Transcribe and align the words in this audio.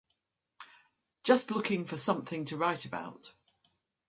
Just 1.23 1.51
looking 1.51 1.85
for 1.85 1.95
something 1.95 2.45
to 2.45 2.57
write 2.57 2.85
about. 2.85 3.31